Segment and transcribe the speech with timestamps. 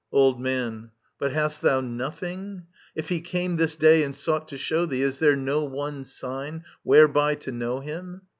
[0.11, 0.89] Old Man.
[1.19, 2.39] But hast thou nothing•..?
[2.95, 6.63] If he came this day And sought to show thee, is there no one sign
[6.81, 8.21] Whereby to know him?